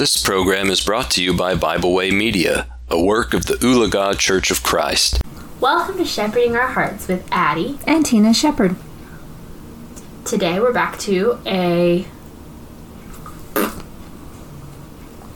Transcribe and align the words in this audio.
This 0.00 0.16
program 0.16 0.70
is 0.70 0.80
brought 0.80 1.10
to 1.10 1.22
you 1.22 1.34
by 1.36 1.54
Bible 1.54 1.92
Way 1.92 2.10
Media, 2.10 2.66
a 2.88 2.98
work 2.98 3.34
of 3.34 3.44
the 3.44 3.56
Ulaga 3.56 4.18
Church 4.18 4.50
of 4.50 4.62
Christ. 4.62 5.20
Welcome 5.60 5.98
to 5.98 6.06
Shepherding 6.06 6.56
Our 6.56 6.68
Hearts 6.68 7.06
with 7.06 7.28
Addie. 7.30 7.78
And 7.86 8.06
Tina 8.06 8.32
Shepard. 8.32 8.76
Today 10.24 10.58
we're 10.58 10.72
back 10.72 10.98
to 11.00 11.38
a 11.44 12.06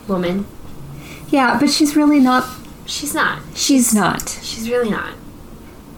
woman. 0.07 0.47
Yeah, 1.29 1.59
but 1.59 1.69
she's 1.69 1.95
really 1.95 2.19
not. 2.19 2.49
She's 2.87 3.13
not. 3.13 3.43
She's 3.53 3.93
not. 3.93 4.39
She's 4.41 4.67
really 4.67 4.89
not. 4.89 5.13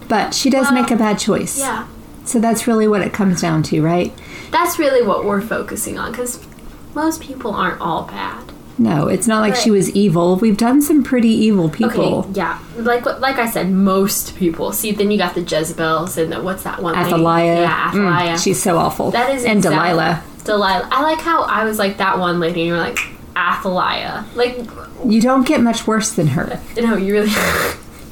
But 0.10 0.34
she 0.34 0.50
does 0.50 0.66
Well, 0.66 0.82
make 0.82 0.92
a 0.92 0.98
bad 0.98 1.20
choice. 1.20 1.58
Yeah. 1.58 1.88
So 2.26 2.42
that's 2.42 2.68
really 2.68 2.86
what 2.90 3.02
it 3.02 3.14
comes 3.14 3.40
down 3.40 3.64
to, 3.64 3.82
right? 3.82 4.12
That's 4.52 4.78
really 4.78 5.08
what 5.08 5.24
we're 5.24 5.40
focusing 5.40 5.98
on 5.98 6.12
because 6.12 6.46
most 6.94 7.22
people 7.22 7.54
aren't 7.54 7.80
all 7.80 8.04
bad. 8.04 8.52
No, 8.80 9.08
it's 9.08 9.26
not 9.28 9.40
like 9.42 9.56
she 9.56 9.72
was 9.72 9.90
evil. 9.96 10.36
We've 10.36 10.58
done 10.58 10.82
some 10.82 11.04
pretty 11.04 11.30
evil 11.30 11.68
people. 11.70 12.20
Okay, 12.20 12.30
yeah. 12.34 12.60
Like 12.76 13.06
like 13.06 13.40
I 13.40 13.50
said, 13.50 13.72
most 13.72 14.36
people. 14.36 14.72
See, 14.72 14.92
then 14.92 15.10
you 15.10 15.18
got 15.18 15.34
the 15.34 15.42
Jezebels 15.42 16.18
and 16.18 16.32
the, 16.32 16.42
what's 16.44 16.64
that 16.64 16.82
one? 16.82 16.94
lady? 16.94 17.08
Athaliah. 17.08 17.62
Yeah, 17.62 17.92
Mm, 17.92 18.08
Athaliah. 18.08 18.38
she's 18.38 18.62
so 18.62 18.78
awful. 18.78 19.12
that 19.12 19.34
is 19.34 19.46
and 19.46 19.58
exact- 19.58 19.74
Delilah. 19.76 20.24
Delilah. 20.44 20.88
I 20.92 21.02
like 21.04 21.20
how 21.20 21.42
I 21.44 21.64
was 21.66 21.80
like 21.80 21.98
that 21.98 22.20
one 22.20 22.40
lady, 22.40 22.62
and 22.62 22.68
you're 22.68 22.78
like 22.78 23.00
Athaliah. 23.36 24.26
Like, 24.36 24.60
You 25.06 25.22
don't 25.22 25.46
get 25.48 25.62
much 25.62 25.88
worse 25.88 26.12
than 26.12 26.28
her. 26.28 26.60
no, 26.78 26.96
you 26.98 27.14
really. 27.14 27.32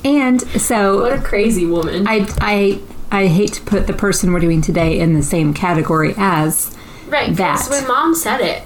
And 0.04 0.42
so 0.62 1.02
what 1.02 1.14
a 1.14 1.22
crazy 1.22 1.66
woman. 1.66 2.08
I 2.08 2.28
I 2.42 2.80
I 3.12 3.28
hate 3.28 3.54
to 3.54 3.62
put 3.62 3.88
the 3.88 3.94
person 3.94 4.34
we're 4.34 4.40
doing 4.40 4.62
today 4.62 5.00
in 5.00 5.14
the 5.14 5.24
same 5.24 5.54
category 5.54 6.14
as 6.18 6.76
Right. 7.08 7.36
that. 7.36 7.68
When 7.70 7.88
mom 7.88 8.16
said 8.16 8.42
it, 8.42 8.64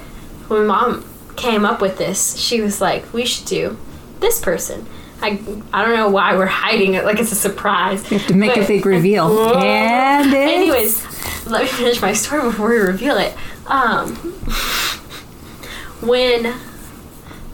when 0.47 0.65
mom 0.65 1.03
came 1.39 1.65
up 1.65 1.81
with 1.81 1.97
this, 1.97 2.37
she 2.37 2.61
was 2.61 2.81
like, 2.81 3.11
"We 3.13 3.25
should 3.25 3.45
do 3.47 3.77
this 4.19 4.39
person." 4.41 4.85
I 5.21 5.39
I 5.73 5.85
don't 5.85 5.95
know 5.95 6.09
why 6.09 6.35
we're 6.35 6.45
hiding 6.45 6.93
it 6.93 7.03
like 7.05 7.19
it's 7.19 7.31
a 7.31 7.35
surprise. 7.35 8.09
you 8.11 8.17
have 8.17 8.27
to 8.27 8.35
make 8.35 8.57
a 8.57 8.65
big 8.65 8.85
reveal. 8.85 9.49
and 9.57 10.33
it's, 10.33 10.35
Anyways, 10.35 11.47
let 11.47 11.63
me 11.63 11.67
finish 11.67 12.01
my 12.01 12.13
story 12.13 12.43
before 12.43 12.69
we 12.69 12.77
reveal 12.77 13.17
it. 13.17 13.35
Um, 13.67 14.15
when 16.01 16.55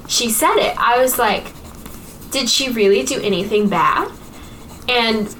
she 0.08 0.30
said 0.30 0.56
it, 0.58 0.76
I 0.78 1.02
was 1.02 1.18
like, 1.18 1.48
"Did 2.32 2.50
she 2.50 2.70
really 2.70 3.04
do 3.04 3.20
anything 3.22 3.68
bad?" 3.70 4.12
And 4.88 5.28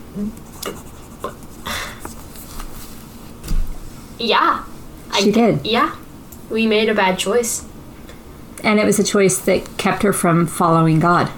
yeah, 4.20 4.64
She 5.20 5.32
did. 5.32 5.66
Yeah, 5.66 5.96
we 6.50 6.66
made 6.68 6.90
a 6.90 6.96
bad 6.96 7.20
choice. 7.20 7.66
And 8.66 8.80
it 8.80 8.86
was 8.86 9.00
a 9.00 9.04
choice 9.04 9.38
that 9.40 9.78
kept 9.78 10.04
her 10.04 10.12
from 10.12 10.46
following 10.48 11.00
God. 11.00 11.32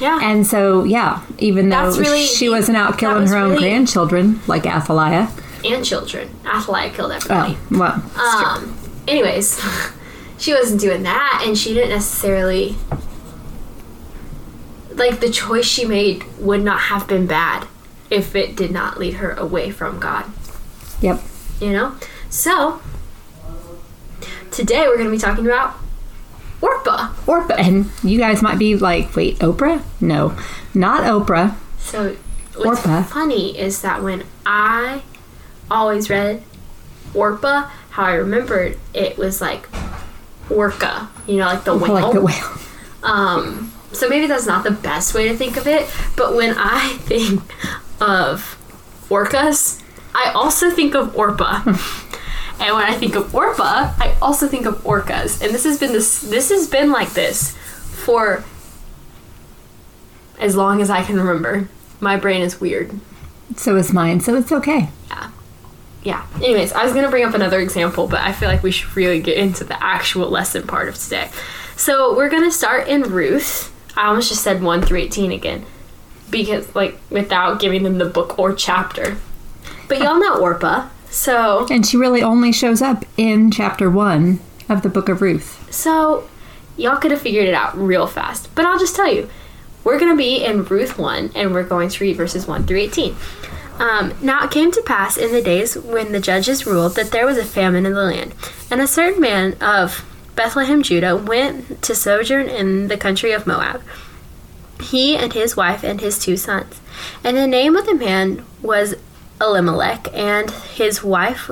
Yeah, 0.00 0.18
And 0.22 0.46
so, 0.46 0.84
yeah, 0.84 1.22
even 1.38 1.68
though 1.68 1.96
really- 1.96 2.24
she 2.26 2.48
wasn't 2.48 2.76
out 2.76 2.98
killing 2.98 3.22
was 3.22 3.30
her 3.30 3.36
own 3.38 3.50
really- 3.52 3.62
grandchildren 3.62 4.40
like 4.46 4.66
Athaliah. 4.66 5.28
and 5.64 5.84
children. 5.84 6.28
Athaliah 6.46 6.90
killed 6.90 7.12
everybody. 7.12 7.56
Oh, 7.72 7.78
well. 7.78 8.02
Um, 8.20 8.76
anyways, 9.08 9.60
she 10.38 10.52
wasn't 10.52 10.80
doing 10.80 11.04
that, 11.04 11.42
and 11.46 11.56
she 11.56 11.72
didn't 11.74 11.90
necessarily 11.90 12.74
like 14.94 15.20
the 15.20 15.30
choice 15.30 15.64
she 15.64 15.84
made 15.84 16.22
would 16.38 16.62
not 16.62 16.78
have 16.82 17.06
been 17.08 17.26
bad 17.26 17.66
if 18.10 18.36
it 18.36 18.54
did 18.56 18.70
not 18.70 18.98
lead 18.98 19.14
her 19.14 19.32
away 19.32 19.70
from 19.70 19.98
God. 19.98 20.24
yep. 21.00 21.20
You 21.60 21.72
know, 21.72 21.94
so 22.30 22.80
today 24.50 24.86
we're 24.86 24.94
going 24.96 25.06
to 25.06 25.10
be 25.12 25.18
talking 25.18 25.46
about 25.46 25.76
Orpah. 26.64 27.12
Orpa. 27.26 27.58
And 27.58 27.90
you 28.02 28.18
guys 28.18 28.40
might 28.40 28.58
be 28.58 28.76
like, 28.76 29.14
wait, 29.14 29.38
Oprah? 29.40 29.82
No, 30.00 30.34
not 30.72 31.02
Oprah. 31.02 31.56
So 31.78 32.16
what's 32.56 32.86
Orpah. 32.86 33.02
funny 33.02 33.58
is 33.58 33.82
that 33.82 34.02
when 34.02 34.24
I 34.46 35.02
always 35.70 36.08
read 36.08 36.42
Orpah, 37.12 37.68
how 37.90 38.04
I 38.04 38.14
remembered 38.14 38.78
it 38.94 39.18
was 39.18 39.40
like 39.40 39.68
orca, 40.50 41.08
you 41.26 41.36
know, 41.36 41.46
like 41.46 41.64
the 41.64 41.76
whale. 41.76 41.92
Like 41.92 42.12
the 42.14 42.22
whale. 42.22 42.58
Um, 43.02 43.72
so 43.92 44.08
maybe 44.08 44.26
that's 44.26 44.46
not 44.46 44.64
the 44.64 44.70
best 44.70 45.14
way 45.14 45.28
to 45.28 45.36
think 45.36 45.56
of 45.56 45.66
it, 45.66 45.88
but 46.16 46.34
when 46.34 46.54
I 46.56 46.96
think 47.02 47.42
of 48.00 48.58
orcas, 49.10 49.82
I 50.14 50.30
also 50.32 50.70
think 50.70 50.94
of 50.94 51.16
Orpah. 51.16 51.62
and 52.60 52.74
when 52.74 52.84
I 52.84 52.94
think 52.94 53.14
of 53.14 53.34
Orpah, 53.34 53.92
I 53.98 54.16
also 54.22 54.48
think 54.48 54.66
of 54.66 54.82
orcas. 54.84 55.42
And 55.42 55.54
this 55.54 55.64
has 55.64 55.78
been 55.78 55.92
this 55.92 56.20
this 56.20 56.50
has 56.50 56.68
been 56.68 56.90
like 56.90 57.10
this 57.10 57.56
for 58.04 58.44
as 60.38 60.56
long 60.56 60.80
as 60.80 60.90
I 60.90 61.02
can 61.02 61.16
remember. 61.16 61.68
My 62.00 62.16
brain 62.16 62.42
is 62.42 62.60
weird. 62.60 62.98
So 63.56 63.76
is 63.76 63.92
mine, 63.92 64.20
so 64.20 64.36
it's 64.36 64.52
okay. 64.52 64.88
Yeah. 65.08 65.30
Yeah. 66.02 66.26
Anyways, 66.36 66.72
I 66.72 66.84
was 66.84 66.92
going 66.92 67.04
to 67.04 67.10
bring 67.10 67.24
up 67.24 67.34
another 67.34 67.60
example, 67.60 68.08
but 68.08 68.20
I 68.20 68.32
feel 68.32 68.48
like 68.48 68.62
we 68.62 68.70
should 68.70 68.94
really 68.96 69.20
get 69.20 69.38
into 69.38 69.64
the 69.64 69.82
actual 69.82 70.28
lesson 70.28 70.66
part 70.66 70.88
of 70.88 70.96
today. 70.96 71.30
So 71.76 72.16
we're 72.16 72.28
going 72.28 72.44
to 72.44 72.50
start 72.50 72.88
in 72.88 73.02
Ruth. 73.02 73.72
I 73.96 74.08
almost 74.08 74.28
just 74.28 74.42
said 74.42 74.62
1 74.62 74.82
through 74.82 74.98
18 74.98 75.32
again. 75.32 75.64
Because, 76.30 76.74
like, 76.74 76.98
without 77.10 77.60
giving 77.60 77.84
them 77.84 77.98
the 77.98 78.04
book 78.04 78.38
or 78.38 78.52
chapter. 78.52 79.16
But 79.88 79.98
y'all 79.98 80.14
oh. 80.14 80.18
know 80.18 80.40
Orpah. 80.40 80.88
So, 81.14 81.66
And 81.70 81.86
she 81.86 81.96
really 81.96 82.24
only 82.24 82.50
shows 82.50 82.82
up 82.82 83.04
in 83.16 83.52
chapter 83.52 83.88
one 83.88 84.40
of 84.68 84.82
the 84.82 84.88
book 84.88 85.08
of 85.08 85.22
Ruth. 85.22 85.72
so 85.72 86.28
y'all 86.76 86.96
could 86.96 87.12
have 87.12 87.22
figured 87.22 87.46
it 87.46 87.54
out 87.54 87.78
real 87.78 88.08
fast. 88.08 88.52
But 88.56 88.66
I'll 88.66 88.80
just 88.80 88.96
tell 88.96 89.12
you, 89.14 89.30
we're 89.84 90.00
going 90.00 90.10
to 90.10 90.16
be 90.16 90.44
in 90.44 90.64
Ruth 90.64 90.98
1, 90.98 91.30
and 91.36 91.54
we're 91.54 91.62
going 91.62 91.88
to 91.88 92.04
read 92.04 92.16
verses 92.16 92.48
1 92.48 92.66
through 92.66 92.78
18. 92.78 93.14
Um, 93.78 94.12
now 94.20 94.42
it 94.44 94.50
came 94.50 94.72
to 94.72 94.82
pass 94.82 95.16
in 95.16 95.30
the 95.30 95.40
days 95.40 95.76
when 95.76 96.10
the 96.10 96.20
judges 96.20 96.66
ruled 96.66 96.96
that 96.96 97.12
there 97.12 97.26
was 97.26 97.38
a 97.38 97.44
famine 97.44 97.86
in 97.86 97.94
the 97.94 98.02
land. 98.02 98.34
And 98.68 98.80
a 98.80 98.88
certain 98.88 99.20
man 99.20 99.56
of 99.60 100.04
Bethlehem, 100.34 100.82
Judah, 100.82 101.16
went 101.16 101.80
to 101.82 101.94
sojourn 101.94 102.48
in 102.48 102.88
the 102.88 102.96
country 102.96 103.30
of 103.30 103.46
Moab. 103.46 103.82
He 104.80 105.16
and 105.16 105.32
his 105.32 105.56
wife 105.56 105.84
and 105.84 106.00
his 106.00 106.18
two 106.18 106.36
sons. 106.36 106.80
And 107.22 107.36
the 107.36 107.46
name 107.46 107.76
of 107.76 107.86
the 107.86 107.94
man 107.94 108.44
was 108.62 108.96
Elimelech, 109.40 110.08
and 110.14 110.50
his 110.50 111.02
wife, 111.02 111.50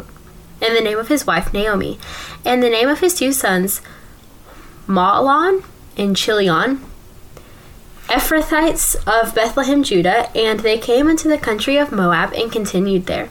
and 0.60 0.76
the 0.76 0.81
name 0.81 0.98
of 0.98 1.09
his 1.09 1.26
wife 1.26 1.53
Naomi, 1.53 1.98
and 2.44 2.62
the 2.62 2.70
name 2.70 2.88
of 2.88 3.00
his 3.00 3.15
two 3.15 3.32
sons 3.32 3.81
Mahlon 4.87 5.65
and 5.97 6.16
Chilion. 6.16 6.81
Ephrathites 8.09 8.97
of 9.06 9.34
Bethlehem, 9.34 9.82
Judah, 9.82 10.31
and 10.37 10.60
they 10.60 10.76
came 10.76 11.09
into 11.09 11.28
the 11.28 11.38
country 11.38 11.76
of 11.76 11.93
Moab 11.93 12.32
and 12.34 12.53
continued 12.53 13.06
there. 13.06 13.31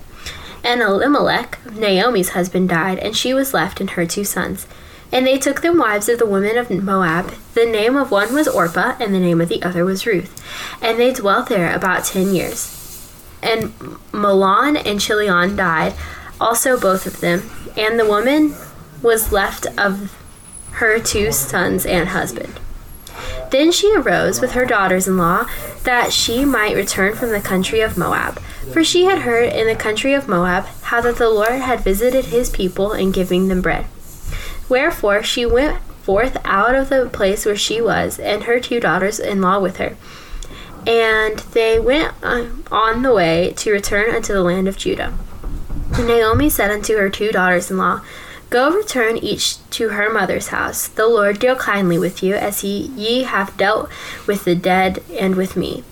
And 0.63 0.81
Elimelech, 0.81 1.59
Naomi's 1.71 2.29
husband, 2.29 2.69
died, 2.69 2.97
and 2.99 3.15
she 3.15 3.33
was 3.33 3.53
left 3.53 3.79
and 3.79 3.91
her 3.91 4.05
two 4.05 4.23
sons. 4.23 4.65
And 5.11 5.27
they 5.27 5.37
took 5.37 5.61
them 5.61 5.77
wives 5.77 6.07
of 6.07 6.19
the 6.19 6.25
women 6.25 6.57
of 6.57 6.71
Moab. 6.71 7.33
The 7.53 7.65
name 7.65 7.95
of 7.97 8.11
one 8.11 8.33
was 8.33 8.47
Orpah, 8.47 8.95
and 8.99 9.13
the 9.13 9.19
name 9.19 9.41
of 9.41 9.49
the 9.49 9.61
other 9.61 9.83
was 9.83 10.05
Ruth. 10.05 10.41
And 10.81 10.97
they 10.97 11.13
dwelt 11.13 11.49
there 11.49 11.75
about 11.75 12.05
ten 12.05 12.33
years. 12.33 12.80
And 13.43 13.73
Mahlon 14.11 14.75
and 14.85 14.99
Chilion 14.99 15.55
died, 15.55 15.93
also 16.39 16.79
both 16.79 17.05
of 17.05 17.19
them. 17.19 17.49
And 17.77 17.99
the 17.99 18.05
woman 18.05 18.55
was 19.01 19.31
left 19.31 19.65
of 19.77 20.15
her 20.73 20.99
two 20.99 21.31
sons 21.31 21.85
and 21.85 22.09
husband. 22.09 22.59
Then 23.51 23.71
she 23.71 23.93
arose 23.95 24.39
with 24.39 24.53
her 24.53 24.65
daughters 24.65 25.07
in 25.07 25.17
law 25.17 25.45
that 25.83 26.13
she 26.13 26.45
might 26.45 26.75
return 26.75 27.15
from 27.15 27.31
the 27.31 27.41
country 27.41 27.81
of 27.81 27.97
Moab. 27.97 28.39
For 28.71 28.83
she 28.83 29.05
had 29.05 29.19
heard 29.19 29.51
in 29.51 29.67
the 29.67 29.75
country 29.75 30.13
of 30.13 30.27
Moab 30.27 30.65
how 30.83 31.01
that 31.01 31.17
the 31.17 31.29
Lord 31.29 31.59
had 31.59 31.81
visited 31.81 32.25
his 32.25 32.49
people 32.49 32.93
in 32.93 33.11
giving 33.11 33.47
them 33.47 33.61
bread. 33.61 33.85
Wherefore 34.69 35.23
she 35.23 35.45
went 35.45 35.81
forth 36.03 36.37
out 36.45 36.75
of 36.75 36.89
the 36.89 37.09
place 37.11 37.45
where 37.45 37.55
she 37.55 37.81
was, 37.81 38.19
and 38.19 38.43
her 38.43 38.59
two 38.59 38.79
daughters 38.79 39.19
in 39.19 39.41
law 39.41 39.59
with 39.59 39.77
her. 39.77 39.97
And 40.87 41.39
they 41.53 41.79
went 41.79 42.13
on 42.23 42.63
on 42.71 43.03
the 43.03 43.13
way 43.13 43.53
to 43.57 43.71
return 43.71 44.13
unto 44.13 44.33
the 44.33 44.43
land 44.43 44.67
of 44.67 44.77
Judah. 44.77 45.13
And 45.93 46.07
Naomi 46.07 46.49
said 46.49 46.71
unto 46.71 46.97
her 46.97 47.09
two 47.09 47.31
daughters 47.31 47.69
in 47.69 47.77
law, 47.77 48.01
Go 48.49 48.69
return 48.71 49.17
each 49.17 49.65
to 49.69 49.89
her 49.89 50.11
mother's 50.11 50.49
house. 50.49 50.87
The 50.87 51.07
Lord 51.07 51.39
deal 51.39 51.55
kindly 51.55 51.97
with 51.97 52.21
you, 52.21 52.35
as 52.35 52.61
he 52.61 52.91
ye 52.95 53.23
have 53.23 53.55
dealt 53.55 53.89
with 54.27 54.43
the 54.43 54.55
dead 54.55 55.01
and 55.17 55.35
with 55.35 55.55
me. 55.55 55.83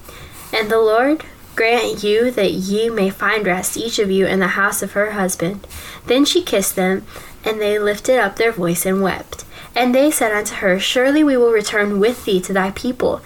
And 0.52 0.70
the 0.70 0.80
Lord 0.80 1.24
grant 1.56 2.04
you 2.04 2.32
that 2.32 2.52
ye 2.52 2.90
may 2.90 3.10
find 3.10 3.46
rest, 3.46 3.78
each 3.78 4.00
of 4.00 4.12
you, 4.12 4.26
in 4.26 4.40
the 4.40 4.48
house 4.48 4.82
of 4.82 4.92
her 4.92 5.12
husband. 5.12 5.66
Then 6.06 6.26
she 6.26 6.42
kissed 6.42 6.76
them, 6.76 7.06
and 7.46 7.62
they 7.62 7.80
lifted 7.80 8.20
up 8.20 8.36
their 8.36 8.52
voice 8.52 8.86
and 8.86 9.02
wept. 9.02 9.46
And 9.76 9.94
they 9.94 10.12
said 10.12 10.32
unto 10.32 10.56
her, 10.56 10.80
Surely 10.80 11.24
we 11.24 11.38
will 11.38 11.52
return 11.52 12.00
with 12.00 12.26
thee 12.26 12.42
to 12.42 12.52
thy 12.52 12.72
people. 12.72 13.22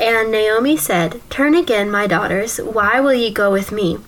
And 0.00 0.30
Naomi 0.30 0.78
said, 0.78 1.20
Turn 1.28 1.54
again, 1.54 1.90
my 1.90 2.06
daughters, 2.06 2.56
why 2.56 3.00
will 3.00 3.12
ye 3.12 3.30
go 3.30 3.52
with 3.52 3.70
me? 3.70 3.98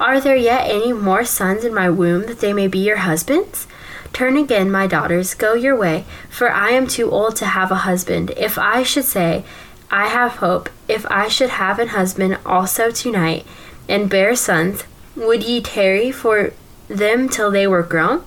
Are 0.00 0.18
there 0.18 0.34
yet 0.36 0.70
any 0.70 0.94
more 0.94 1.26
sons 1.26 1.64
in 1.64 1.74
my 1.74 1.90
womb 1.90 2.22
that 2.22 2.40
they 2.40 2.54
may 2.54 2.66
be 2.66 2.78
your 2.78 2.96
husbands? 2.96 3.66
Turn 4.14 4.38
again, 4.38 4.70
my 4.70 4.86
daughters, 4.86 5.34
go 5.34 5.52
your 5.52 5.76
way, 5.76 6.06
for 6.30 6.50
I 6.50 6.70
am 6.70 6.86
too 6.86 7.10
old 7.10 7.36
to 7.36 7.46
have 7.46 7.70
a 7.70 7.84
husband. 7.84 8.32
If 8.38 8.56
I 8.56 8.84
should 8.84 9.04
say, 9.04 9.44
I 9.90 10.06
have 10.06 10.36
hope, 10.36 10.70
if 10.88 11.04
I 11.10 11.28
should 11.28 11.50
have 11.50 11.78
an 11.78 11.88
husband 11.88 12.38
also 12.46 12.90
tonight, 12.90 13.44
and 13.86 14.08
bear 14.08 14.34
sons, 14.34 14.84
would 15.14 15.42
ye 15.42 15.60
tarry 15.60 16.10
for 16.10 16.54
them 16.88 17.28
till 17.28 17.50
they 17.50 17.66
were 17.66 17.82
grown? 17.82 18.24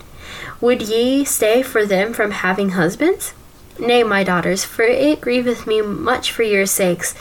Would 0.62 0.84
ye 0.84 1.26
stay 1.26 1.64
for 1.64 1.84
them 1.84 2.14
from 2.14 2.30
having 2.30 2.72
husbands? 2.72 3.34
Nay, 3.80 4.04
my 4.04 4.24
daughters, 4.24 4.64
for 4.64 4.84
it 4.84 5.22
grieveth 5.22 5.68
me 5.68 5.82
much 5.82 6.32
for 6.32 6.44
your 6.44 6.66
sakes 6.66 7.16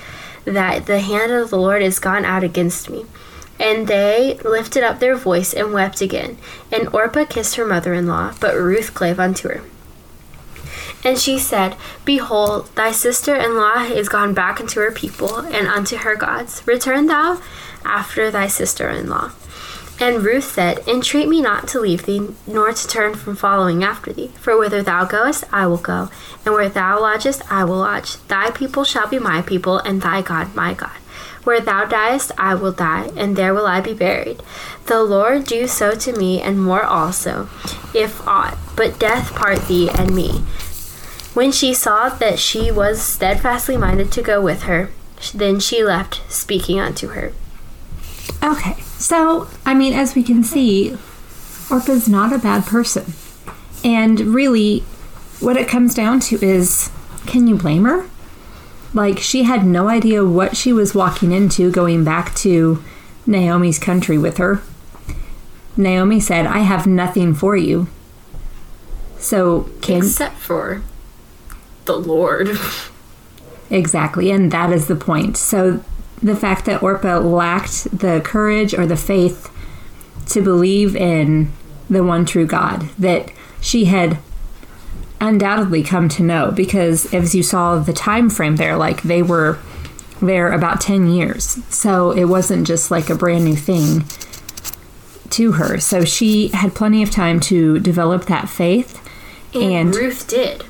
that 0.45 0.87
the 0.87 1.01
hand 1.01 1.33
of 1.33 1.51
the 1.51 1.59
Lord 1.59 1.83
is 1.83 1.99
gone 1.99 2.25
out 2.25 2.45
against 2.45 2.89
me. 2.89 3.05
And 3.59 3.89
they 3.89 4.39
lifted 4.45 4.83
up 4.83 5.01
their 5.01 5.17
voice 5.17 5.53
and 5.55 5.73
wept 5.73 6.01
again. 6.01 6.39
And 6.71 6.89
Orpah 6.95 7.25
kissed 7.25 7.57
her 7.57 7.67
mother 7.67 7.95
in 7.95 8.07
law, 8.07 8.35
but 8.41 8.55
Ruth 8.55 8.95
clave 8.95 9.19
unto 9.19 9.49
her. 9.49 9.63
And 11.05 11.19
she 11.19 11.39
said, 11.39 11.77
Behold, 12.05 12.69
thy 12.75 12.91
sister 12.91 13.35
in 13.35 13.57
law 13.57 13.85
is 13.85 14.09
gone 14.09 14.35
back 14.35 14.61
unto 14.61 14.81
her 14.81 14.91
people 14.91 15.39
and 15.39 15.67
unto 15.69 15.99
her 15.99 16.17
gods. 16.17 16.67
Return 16.67 17.07
thou 17.07 17.41
after 17.85 18.31
thy 18.31 18.47
sister 18.47 18.89
in 18.89 19.09
law. 19.09 19.31
And 19.99 20.23
Ruth 20.23 20.45
said, 20.45 20.87
Entreat 20.87 21.27
me 21.27 21.41
not 21.41 21.67
to 21.69 21.81
leave 21.81 22.05
thee, 22.05 22.29
nor 22.47 22.73
to 22.73 22.89
turn 22.89 23.15
from 23.15 23.35
following 23.35 23.83
after 23.83 24.13
thee. 24.13 24.31
For 24.39 24.59
whither 24.59 24.83
thou 24.83 25.07
goest, 25.07 25.45
I 25.51 25.67
will 25.67 25.79
go, 25.79 26.11
and 26.45 26.55
where 26.55 26.69
thou 26.69 27.01
lodgest, 27.01 27.51
I 27.51 27.65
will 27.65 27.79
lodge. 27.79 28.19
Thy 28.29 28.51
people 28.51 28.85
shall 28.85 29.09
be 29.09 29.19
my 29.19 29.41
people, 29.41 29.79
and 29.79 30.03
thy 30.03 30.21
God 30.21 30.55
my 30.55 30.75
God. 30.75 30.97
Where 31.45 31.61
thou 31.61 31.87
diest, 31.87 32.31
I 32.37 32.55
will 32.55 32.73
die, 32.73 33.11
and 33.17 33.37
there 33.37 33.55
will 33.55 33.67
I 33.67 33.81
be 33.81 33.95
buried. 33.95 34.43
The 34.87 35.03
Lord 35.03 35.45
do 35.45 35.67
so 35.67 35.95
to 35.95 36.13
me, 36.13 36.43
and 36.43 36.61
more 36.61 36.83
also, 36.83 37.49
if 37.95 38.27
aught 38.27 38.59
but 38.77 38.99
death 38.99 39.35
part 39.35 39.67
thee 39.67 39.89
and 39.89 40.15
me. 40.15 40.43
When 41.33 41.53
she 41.53 41.73
saw 41.73 42.11
that 42.11 42.39
she 42.39 42.71
was 42.71 43.01
steadfastly 43.01 43.77
minded 43.77 44.13
to 44.13 44.23
go 44.23 44.43
with 44.43 44.65
her, 44.65 44.91
then 45.35 45.61
she 45.61 45.83
left, 45.83 46.21
speaking 46.31 46.81
unto 46.81 47.09
her. 47.09 47.33
Okay, 48.43 48.77
so 48.99 49.49
I 49.65 49.75
mean, 49.75 49.93
as 49.93 50.15
we 50.15 50.23
can 50.23 50.43
see, 50.43 50.97
Orpah's 51.71 52.09
not 52.09 52.33
a 52.33 52.39
bad 52.39 52.65
person. 52.65 53.13
And 53.85 54.21
really, 54.21 54.81
what 55.41 55.57
it 55.57 55.69
comes 55.69 55.95
down 55.95 56.21
to 56.21 56.45
is 56.45 56.91
can 57.27 57.47
you 57.47 57.57
blame 57.57 57.85
her? 57.85 58.09
Like, 58.95 59.19
she 59.19 59.43
had 59.43 59.67
no 59.67 59.89
idea 59.89 60.25
what 60.25 60.57
she 60.57 60.73
was 60.73 60.95
walking 60.95 61.33
into 61.33 61.71
going 61.71 62.05
back 62.05 62.35
to 62.37 62.83
Naomi's 63.27 63.79
country 63.79 64.17
with 64.17 64.39
her. 64.39 64.63
Naomi 65.77 66.21
said, 66.21 66.47
I 66.47 66.61
have 66.61 66.87
nothing 66.87 67.35
for 67.35 67.57
you. 67.57 67.89
So, 69.19 69.69
can. 69.83 69.99
Except 69.99 70.37
for 70.37 70.83
the 71.85 71.97
Lord. 71.97 72.51
Exactly, 73.69 74.31
and 74.31 74.53
that 74.53 74.73
is 74.73 74.87
the 74.87 74.95
point. 74.95 75.37
So, 75.37 75.83
the 76.23 76.37
fact 76.37 76.65
that 76.65 76.83
Orpah 76.83 77.19
lacked 77.19 77.99
the 77.99 78.21
courage 78.25 78.75
or 78.75 78.87
the 78.87 78.97
faith 78.97 79.51
to 80.29 80.41
believe 80.43 80.97
in 80.97 81.53
the 81.89 82.03
one 82.03 82.25
true 82.25 82.47
God 82.47 82.89
that 82.99 83.31
she 83.61 83.85
had 83.85 84.19
undoubtedly 85.21 85.83
come 85.83 86.09
to 86.11 86.23
know. 86.23 86.51
Because 86.51 87.13
as 87.15 87.35
you 87.35 87.43
saw 87.43 87.79
the 87.79 87.93
time 87.93 88.29
frame 88.31 88.57
there 88.57 88.77
like 88.77 89.03
they 89.03 89.23
were 89.23 89.59
there 90.21 90.51
about 90.53 90.81
10 90.81 91.09
years. 91.09 91.63
So 91.73 92.11
it 92.11 92.25
wasn't 92.25 92.67
just 92.67 92.91
like 92.91 93.11
a 93.11 93.15
brand 93.15 93.45
new 93.45 93.55
thing 93.57 94.05
to 95.31 95.53
her. 95.53 95.79
So 95.79 96.05
she 96.05 96.49
had 96.49 96.75
plenty 96.75 97.03
of 97.03 97.11
time 97.11 97.41
to 97.41 97.79
develop 97.79 98.25
that 98.27 98.49
faith. 98.49 99.01
And, 99.55 99.63
And- 99.73 99.95
Ruth 99.95 100.27
did. 100.27 100.65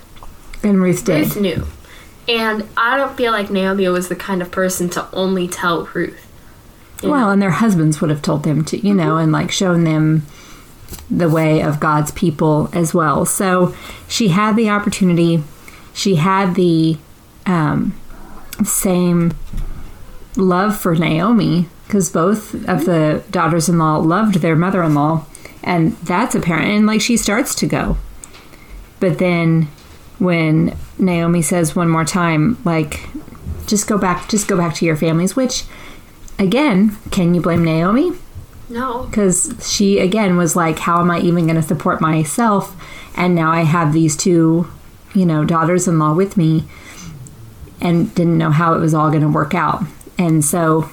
and 0.62 0.80
Ruth 0.82 1.04
did. 1.04 1.18
Ruth 1.34 1.40
knew. 1.40 1.66
And 2.28 2.68
I 2.76 2.96
don't 2.96 3.16
feel 3.16 3.32
like 3.32 3.50
Naomi 3.50 3.88
was 3.88 4.08
the 4.08 4.16
kind 4.16 4.42
of 4.42 4.50
person 4.50 4.88
to 4.90 5.08
only 5.12 5.46
tell 5.46 5.86
Ruth. 5.86 6.26
Well, 7.02 7.26
know? 7.26 7.30
and 7.30 7.42
their 7.42 7.50
husbands 7.50 8.00
would 8.00 8.10
have 8.10 8.22
told 8.22 8.42
them 8.42 8.64
to, 8.66 8.78
you 8.78 8.94
know, 8.94 9.16
and 9.16 9.30
like 9.30 9.50
shown 9.50 9.84
them 9.84 10.26
the 11.10 11.28
way 11.28 11.62
of 11.62 11.80
God's 11.80 12.10
people 12.12 12.68
as 12.72 12.94
well. 12.94 13.24
So 13.24 13.74
she 14.08 14.28
had 14.28 14.56
the 14.56 14.70
opportunity. 14.70 15.42
She 15.94 16.16
had 16.16 16.54
the 16.54 16.98
um, 17.44 17.94
same 18.64 19.34
love 20.36 20.76
for 20.76 20.94
Naomi 20.94 21.68
because 21.86 22.10
both 22.10 22.54
of 22.68 22.84
the 22.84 23.22
daughters 23.30 23.68
in 23.68 23.78
law 23.78 23.98
loved 23.98 24.36
their 24.36 24.56
mother 24.56 24.82
in 24.82 24.94
law. 24.94 25.24
And 25.62 25.92
that's 25.98 26.34
apparent. 26.34 26.68
And 26.68 26.86
like 26.86 27.00
she 27.00 27.16
starts 27.16 27.54
to 27.56 27.66
go. 27.66 27.96
But 29.00 29.18
then 29.18 29.68
when 30.18 30.76
Naomi 30.98 31.42
says 31.42 31.76
one 31.76 31.88
more 31.88 32.04
time, 32.04 32.58
like, 32.64 33.08
just 33.66 33.86
go 33.86 33.98
back, 33.98 34.28
just 34.28 34.48
go 34.48 34.56
back 34.56 34.74
to 34.76 34.84
your 34.84 34.96
families, 34.96 35.36
which 35.36 35.64
again, 36.38 36.96
can 37.10 37.34
you 37.34 37.40
blame 37.40 37.64
Naomi? 37.64 38.12
no. 38.68 39.04
Because 39.04 39.54
she 39.60 39.98
again 39.98 40.36
was 40.36 40.56
like, 40.56 40.78
how 40.80 41.00
am 41.00 41.10
I 41.10 41.20
even 41.20 41.44
going 41.44 41.56
to 41.56 41.62
support 41.62 42.00
myself? 42.00 42.76
And 43.16 43.34
now 43.34 43.50
I 43.50 43.62
have 43.62 43.92
these 43.92 44.16
two, 44.16 44.70
you 45.14 45.24
know, 45.24 45.44
daughters 45.44 45.88
in 45.88 45.98
law 45.98 46.14
with 46.14 46.36
me 46.36 46.64
and 47.80 48.14
didn't 48.14 48.38
know 48.38 48.50
how 48.50 48.74
it 48.74 48.78
was 48.78 48.94
all 48.94 49.10
going 49.10 49.22
to 49.22 49.28
work 49.28 49.54
out. 49.54 49.84
And 50.18 50.44
so, 50.44 50.90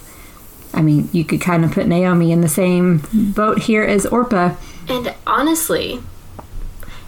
I 0.74 0.82
mean, 0.82 1.10
you 1.12 1.24
could 1.24 1.42
kind 1.42 1.64
of 1.66 1.72
put 1.72 1.88
Naomi 1.88 2.32
in 2.32 2.42
the 2.42 2.50
same 2.50 3.04
boat 3.14 3.60
here 3.60 3.84
as 3.84 4.06
Orpah. 4.06 4.56
And 4.88 5.14
honestly, 5.26 6.02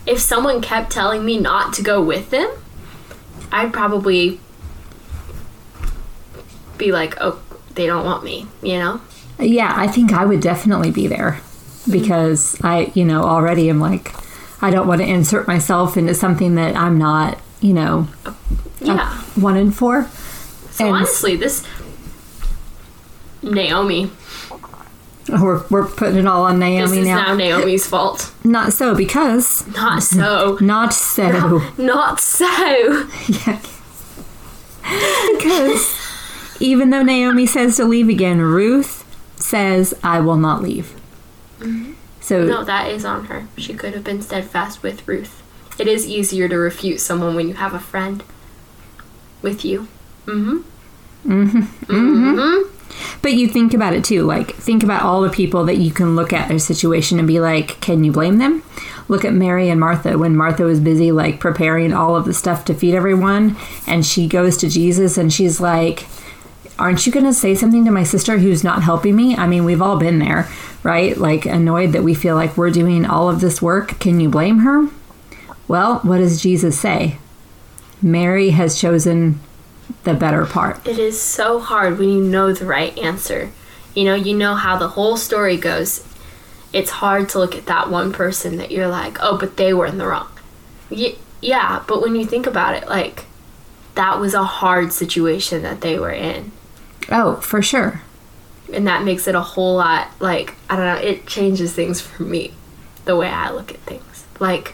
if 0.06 0.19
someone 0.19 0.62
kept 0.62 0.91
telling 0.91 1.25
me 1.25 1.38
not 1.38 1.74
to 1.74 1.81
go 1.81 2.01
with 2.01 2.30
them, 2.30 2.50
I'd 3.51 3.74
probably 3.74 4.39
be 6.77 6.92
like, 6.92 7.15
oh, 7.21 7.39
they 7.75 7.86
don't 7.86 8.06
want 8.06 8.24
me, 8.24 8.47
you 8.62 8.77
know? 8.80 9.01
Yeah, 9.39 9.74
I 9.75 9.88
think 9.88 10.13
I 10.13 10.25
would 10.25 10.39
definitely 10.42 10.92
be 10.92 11.07
there 11.07 11.39
because 11.89 12.57
I, 12.63 12.92
you 12.95 13.06
know, 13.06 13.24
already 13.24 13.69
am 13.69 13.80
like, 13.80 14.13
I 14.62 14.71
don't 14.71 14.88
want 14.88 15.01
to 15.01 15.07
insert 15.07 15.47
myself 15.47 15.97
into 15.97 16.13
something 16.13 16.56
that 16.56 16.75
I'm 16.75 16.97
not, 16.97 17.39
you 17.62 17.74
know, 17.74 18.07
Yeah. 18.80 19.21
wanted 19.38 19.74
for. 19.74 20.07
So 20.71 20.86
and- 20.88 20.95
honestly, 20.95 21.36
this 21.36 21.63
Naomi, 23.41 24.09
We're, 25.27 25.63
we're 25.69 25.88
putting 25.88 26.18
it 26.19 26.27
all 26.27 26.44
on 26.44 26.60
Naomi 26.60 26.81
this 26.89 26.92
is 27.00 27.07
now. 27.07 27.25
now 27.27 27.36
Naomi's 27.36 27.88
fault. 27.88 28.31
Not 28.44 28.74
so, 28.74 28.94
because 28.94 29.66
Not 29.68 30.04
so. 30.04 30.57
not 30.62 30.94
so. 30.94 31.62
Not 31.77 32.19
so. 32.19 33.07
yeah. 33.27 33.60
because 35.38 36.00
even 36.60 36.91
though 36.91 37.01
Naomi 37.03 37.46
says 37.48 37.75
to 37.77 37.86
leave 37.86 38.08
again, 38.10 38.39
Ruth 38.39 39.01
says, 39.36 39.94
I 40.03 40.20
will 40.20 40.38
not 40.38 40.62
leave. 40.62 40.94
So, 42.22 42.44
No, 42.46 42.63
that 42.63 42.89
is 42.91 43.03
on 43.05 43.25
her. 43.25 43.48
She 43.58 43.74
could 43.74 43.94
have 43.94 44.03
been 44.03 44.22
steadfast 44.22 44.84
with 44.84 45.08
Ruth. 45.08 45.41
It 45.79 45.88
is 45.88 46.08
easier 46.08 46.48
to 46.48 46.55
refute 46.58 47.00
someone 47.00 47.36
when 47.36 47.48
you 47.48 47.55
have 47.55 47.74
a 47.74 47.79
friend 47.79 48.24
with 49.41 49.65
you. 49.65 49.88
Mhm. 50.25 50.63
Mm-hmm. 51.25 52.75
But 53.22 53.34
you 53.34 53.48
think 53.48 53.74
about 53.74 53.94
it 53.94 54.04
too. 54.04 54.24
Like, 54.24 54.56
think 54.56 54.84
about 54.84 55.04
all 55.04 55.22
the 55.22 55.30
people 55.30 55.66
that 55.66 55.78
you 55.78 55.92
can 55.92 56.16
look 56.16 56.34
at 56.34 56.48
their 56.48 56.60
situation 56.60 57.20
and 57.20 57.28
be 57.28 57.40
like, 57.40 57.80
can 57.82 58.04
you 58.04 58.12
blame 58.12 58.38
them? 58.38 58.64
Look 59.08 59.24
at 59.24 59.34
Mary 59.34 59.70
and 59.70 59.80
Martha 59.80 60.18
when 60.18 60.36
Martha 60.36 60.64
was 60.64 60.80
busy, 60.80 61.12
like, 61.12 61.40
preparing 61.40 61.94
all 61.94 62.16
of 62.16 62.25
the 62.25 62.34
stuff 62.34 62.66
to 62.66 62.74
feed 62.74 62.96
everyone, 62.96 63.56
and 63.86 64.06
she 64.06 64.28
goes 64.28 64.58
to 64.58 64.70
Jesus 64.70 65.18
and 65.18 65.32
she's 65.32 65.62
like, 65.62 66.08
aren't 66.78 67.06
you 67.06 67.12
going 67.12 67.25
to 67.25 67.34
say 67.34 67.56
something 67.56 67.86
to 67.86 67.92
my 67.92 68.04
sister 68.04 68.38
who's 68.38 68.64
not 68.64 68.84
helping 68.84 69.16
me? 69.16 69.36
I 69.36 69.48
mean, 69.48 69.64
we've 69.64 69.82
all 69.82 69.98
been 69.98 70.20
there, 70.20 70.50
right? 70.84 71.16
Like, 71.16 71.46
annoyed 71.46 71.94
that 71.94 72.04
we 72.04 72.14
feel 72.14 72.36
like 72.36 72.58
we're 72.58 72.72
doing 72.72 73.06
all 73.06 73.30
of 73.30 73.42
this 73.42 73.62
work. 73.62 74.00
Can 74.00 74.20
you 74.20 74.28
blame 74.28 74.60
her? 74.60 74.90
Well, 75.68 76.00
what 76.00 76.18
does 76.18 76.42
Jesus 76.42 76.80
say? 76.80 77.18
Mary 78.02 78.50
has 78.50 78.80
chosen 78.80 79.40
the 80.04 80.13
better 80.13 80.46
part. 80.46 80.88
It 80.88 81.00
is 81.00 81.20
so 81.20 81.60
hard 81.60 81.98
when 81.98 82.10
you 82.10 82.22
know 82.22 82.54
the 82.54 82.65
right 82.65 82.98
answer. 82.98 83.51
You 83.94 84.06
know, 84.06 84.15
you 84.15 84.36
know 84.36 84.56
how 84.56 84.77
the 84.77 84.89
whole 84.89 85.18
story 85.18 85.58
goes. 85.58 86.06
It's 86.74 86.89
hard 86.89 87.30
to 87.30 87.39
look 87.39 87.56
at 87.56 87.68
that 87.68 87.89
one 87.89 88.12
person 88.12 88.58
that 88.58 88.72
you're 88.72 88.88
like, 88.88 89.18
oh, 89.22 89.38
but 89.38 89.58
they 89.58 89.74
were 89.74 89.86
in 89.86 89.98
the 89.98 90.08
wrong. 90.08 90.30
Y- 90.89 91.15
yeah, 91.42 91.84
but 91.88 92.01
when 92.01 92.15
you 92.15 92.25
think 92.25 92.48
about 92.48 92.75
it, 92.75 92.89
like, 92.89 93.25
that 93.96 94.20
was 94.20 94.34
a 94.34 94.44
hard 94.44 94.92
situation 94.92 95.63
that 95.63 95.82
they 95.82 95.98
were 95.98 96.12
in. 96.12 96.51
Oh, 97.10 97.36
for 97.38 97.62
sure. 97.62 98.01
And 98.74 98.88
that 98.88 99.04
makes 99.04 99.27
it 99.27 99.36
a 99.36 99.42
whole 99.42 99.75
lot, 99.75 100.10
like, 100.20 100.56
I 100.70 100.75
don't 100.75 100.86
know, 100.86 101.08
it 101.08 101.27
changes 101.27 101.74
things 101.74 102.01
for 102.01 102.24
me, 102.24 102.54
the 103.06 103.15
way 103.15 103.30
I 103.30 103.51
look 103.51 103.72
at 103.72 103.80
things. 103.82 104.25
Like, 104.39 104.74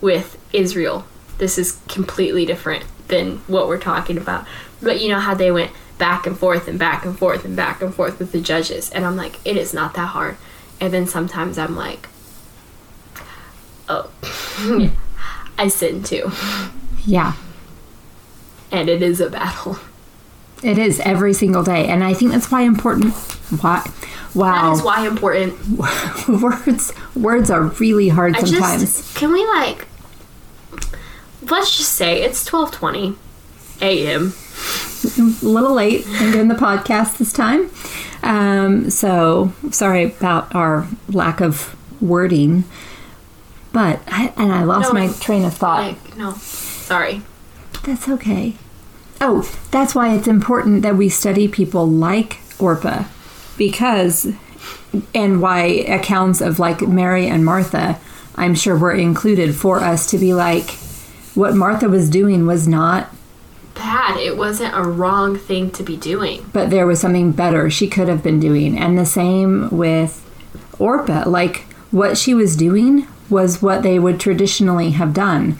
with 0.00 0.38
Israel, 0.52 1.06
this 1.38 1.58
is 1.58 1.80
completely 1.88 2.46
different 2.46 2.84
than 3.10 3.38
what 3.46 3.68
we're 3.68 3.78
talking 3.78 4.16
about. 4.16 4.46
But 4.80 5.00
you 5.00 5.08
know 5.10 5.18
how 5.20 5.34
they 5.34 5.50
went 5.50 5.72
back 5.98 6.26
and 6.26 6.38
forth 6.38 6.66
and 6.68 6.78
back 6.78 7.04
and 7.04 7.18
forth 7.18 7.44
and 7.44 7.54
back 7.54 7.82
and 7.82 7.94
forth 7.94 8.18
with 8.18 8.32
the 8.32 8.40
judges. 8.40 8.88
And 8.90 9.04
I'm 9.04 9.16
like, 9.16 9.36
it 9.44 9.56
is 9.58 9.74
not 9.74 9.92
that 9.94 10.06
hard. 10.08 10.36
And 10.80 10.92
then 10.94 11.06
sometimes 11.06 11.58
I'm 11.58 11.76
like, 11.76 12.08
Oh, 13.88 14.10
I 15.58 15.68
sin 15.68 16.02
too, 16.02 16.30
Yeah. 17.04 17.34
and 18.70 18.88
it 18.88 19.02
is 19.02 19.20
a 19.20 19.28
battle. 19.28 19.78
It 20.62 20.78
is 20.78 21.00
every 21.00 21.32
single 21.32 21.62
day. 21.64 21.88
And 21.88 22.04
I 22.04 22.14
think 22.14 22.30
that's 22.32 22.50
why 22.50 22.62
important. 22.62 23.12
Why? 23.60 23.80
That 23.82 23.94
Wow. 24.34 24.72
is 24.72 24.82
why 24.82 25.06
important. 25.08 25.54
words 26.28 26.92
words 27.16 27.50
are 27.50 27.62
really 27.64 28.08
hard 28.08 28.36
I 28.36 28.40
sometimes. 28.44 28.80
just 28.82 29.16
can 29.16 29.32
we 29.32 29.44
like 29.46 29.86
let's 31.42 31.76
just 31.76 31.92
say 31.92 32.22
it's 32.22 32.44
twelve 32.44 32.72
twenty 32.72 33.16
a.m. 33.80 34.34
a 35.18 35.44
little 35.44 35.72
late 35.72 36.06
in 36.06 36.32
doing 36.32 36.48
the 36.48 36.54
podcast 36.54 37.18
this 37.18 37.32
time. 37.32 37.70
Um, 38.22 38.90
so 38.90 39.52
sorry 39.70 40.04
about 40.04 40.54
our 40.54 40.86
lack 41.08 41.40
of 41.40 41.74
wording. 42.02 42.64
But 43.72 44.00
I, 44.08 44.32
and 44.36 44.52
I 44.52 44.64
lost 44.64 44.92
No, 44.92 45.00
my 45.00 45.12
train 45.12 45.44
of 45.44 45.54
thought. 45.54 45.86
Like 45.86 46.16
no, 46.16 46.32
sorry. 46.34 47.22
That's 47.84 48.08
okay. 48.08 48.56
Oh, 49.20 49.42
that's 49.70 49.94
why 49.94 50.14
it's 50.14 50.26
important 50.28 50.82
that 50.82 50.96
we 50.96 51.08
study 51.08 51.46
people 51.46 51.86
like 51.86 52.38
Orpah, 52.58 53.04
because 53.56 54.32
and 55.14 55.40
why 55.40 55.62
accounts 55.62 56.40
of 56.40 56.58
like 56.58 56.82
Mary 56.82 57.26
and 57.26 57.44
Martha 57.44 57.98
I'm 58.34 58.54
sure 58.54 58.76
were 58.76 58.92
included 58.92 59.54
for 59.54 59.80
us 59.80 60.10
to 60.10 60.18
be 60.18 60.34
like 60.34 60.70
what 61.40 61.56
Martha 61.56 61.88
was 61.88 62.10
doing 62.10 62.46
was 62.46 62.68
not 62.68 63.08
Bad. 63.74 64.18
It 64.18 64.36
wasn't 64.36 64.76
a 64.76 64.82
wrong 64.82 65.38
thing 65.38 65.70
to 65.70 65.82
be 65.82 65.96
doing. 65.96 66.50
but 66.52 66.68
there 66.68 66.86
was 66.86 67.00
something 67.00 67.32
better 67.32 67.70
she 67.70 67.88
could 67.88 68.08
have 68.08 68.22
been 68.22 68.38
doing. 68.38 68.76
And 68.76 68.98
the 68.98 69.06
same 69.06 69.70
with 69.70 70.22
Orpah. 70.78 71.26
Like, 71.26 71.60
what 71.90 72.18
she 72.18 72.34
was 72.34 72.56
doing 72.56 73.06
was 73.30 73.62
what 73.62 73.82
they 73.82 73.98
would 73.98 74.20
traditionally 74.20 74.90
have 74.90 75.14
done. 75.14 75.58